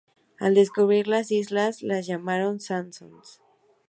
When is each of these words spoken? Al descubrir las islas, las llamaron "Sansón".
Al 0.39 0.55
descubrir 0.55 1.07
las 1.07 1.29
islas, 1.29 1.83
las 1.83 2.07
llamaron 2.07 2.59
"Sansón". 2.59 3.21